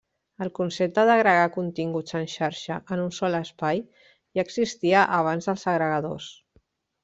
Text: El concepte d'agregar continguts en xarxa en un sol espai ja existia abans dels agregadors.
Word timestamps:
El 0.43 0.49
concepte 0.59 1.03
d'agregar 1.09 1.51
continguts 1.57 2.15
en 2.21 2.25
xarxa 2.37 2.79
en 2.97 3.03
un 3.03 3.13
sol 3.19 3.39
espai 3.43 3.85
ja 4.07 4.49
existia 4.49 5.07
abans 5.23 5.51
dels 5.53 5.71
agregadors. 5.77 6.35